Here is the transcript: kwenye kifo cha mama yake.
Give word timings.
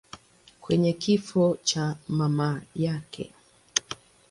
kwenye 0.61 0.93
kifo 0.93 1.57
cha 1.63 1.95
mama 2.07 2.61
yake. 2.75 3.31